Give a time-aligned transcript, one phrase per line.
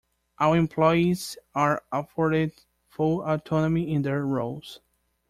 [0.39, 2.53] Our employees are afforded
[2.89, 4.79] full autonomy in their roles.